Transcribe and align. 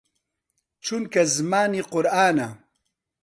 چونکە 0.85 1.21
زمانی 1.35 1.81
قورئانە 1.91 2.49